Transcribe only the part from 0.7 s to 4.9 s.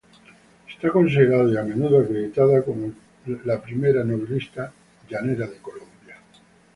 Es considerada y a menudo acreditada como la primera novelista